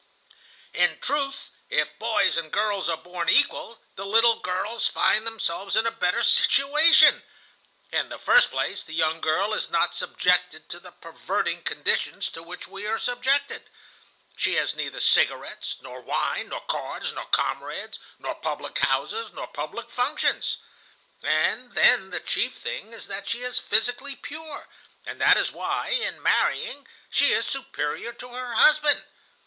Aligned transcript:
"In 0.73 0.99
truth, 0.99 1.51
if 1.69 1.99
boys 1.99 2.35
and 2.35 2.51
girls 2.51 2.89
are 2.89 2.97
born 2.97 3.29
equal, 3.29 3.83
the 3.95 4.03
little 4.03 4.39
girls 4.39 4.87
find 4.87 5.27
themselves 5.27 5.75
in 5.75 5.85
a 5.85 5.91
better 5.91 6.23
situation. 6.23 7.21
In 7.91 8.09
the 8.09 8.17
first 8.17 8.49
place, 8.49 8.83
the 8.83 8.95
young 8.95 9.21
girl 9.21 9.53
is 9.53 9.69
not 9.69 9.93
subjected 9.93 10.69
to 10.69 10.79
the 10.79 10.89
perverting 10.91 11.61
conditions 11.61 12.31
to 12.31 12.41
which 12.41 12.67
we 12.67 12.87
are 12.87 12.97
subjected. 12.97 13.69
She 14.35 14.55
has 14.55 14.73
neither 14.73 14.99
cigarettes, 14.99 15.77
nor 15.83 16.01
wine, 16.01 16.49
nor 16.49 16.61
cards, 16.61 17.13
nor 17.13 17.25
comrades, 17.27 17.99
nor 18.17 18.33
public 18.33 18.79
houses, 18.79 19.31
nor 19.31 19.45
public 19.45 19.91
functions. 19.91 20.57
And 21.21 21.73
then 21.73 22.09
the 22.09 22.19
chief 22.21 22.55
thing 22.55 22.91
is 22.91 23.05
that 23.05 23.29
she 23.29 23.43
is 23.43 23.59
physically 23.59 24.15
pure, 24.15 24.67
and 25.05 25.21
that 25.21 25.37
is 25.37 25.51
why, 25.51 25.89
in 25.89 26.23
marrying, 26.23 26.87
she 27.11 27.33
is 27.33 27.45
superior 27.45 28.11
to 28.13 28.29
her 28.29 28.55
husband. 28.55 29.03